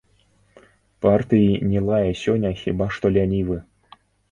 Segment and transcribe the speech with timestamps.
[1.07, 3.61] Партыі не лае сёння хіба што лянівы.